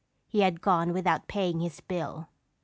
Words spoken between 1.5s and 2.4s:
his bill.